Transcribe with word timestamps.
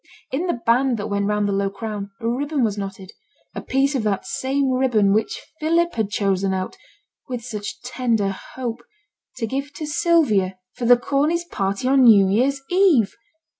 In 0.31 0.47
the 0.47 0.59
band 0.65 0.97
that 0.97 1.11
went 1.11 1.27
round 1.27 1.47
the 1.47 1.51
low 1.51 1.69
crown, 1.69 2.09
a 2.19 2.27
ribbon 2.27 2.63
was 2.63 2.75
knotted; 2.75 3.11
a 3.53 3.61
piece 3.61 3.93
of 3.93 4.01
that 4.01 4.25
same 4.25 4.71
ribbon 4.71 5.13
which 5.13 5.45
Philip 5.59 5.93
had 5.93 6.09
chosen 6.09 6.55
out, 6.55 6.75
with 7.29 7.45
such 7.45 7.79
tender 7.83 8.29
hope, 8.31 8.81
to 9.37 9.45
give 9.45 9.71
to 9.75 9.85
Sylvia 9.85 10.57
for 10.73 10.85
the 10.85 10.97
Corneys' 10.97 11.45
party 11.45 11.87
on 11.87 12.05
new 12.05 12.27
year's 12.27 12.63
eve. 12.71 13.15